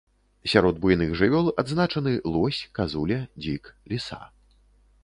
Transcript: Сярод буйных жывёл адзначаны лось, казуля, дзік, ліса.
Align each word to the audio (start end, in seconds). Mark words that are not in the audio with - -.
Сярод 0.53 0.79
буйных 0.85 1.11
жывёл 1.19 1.51
адзначаны 1.63 2.15
лось, 2.37 2.65
казуля, 2.81 3.21
дзік, 3.45 3.73
ліса. 3.95 4.21